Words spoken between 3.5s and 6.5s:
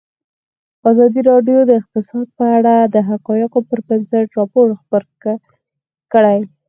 پر بنسټ راپور خپور کړی.